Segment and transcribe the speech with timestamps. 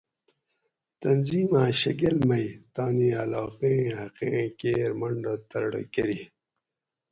[1.01, 6.19] تنظیماۤں شکل مئی تانی علاقیں حقیں کیر منڈہ ترڑہ کۤری